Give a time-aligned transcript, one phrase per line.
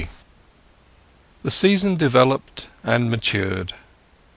[0.01, 0.07] XX
[1.43, 3.73] The season developed and matured.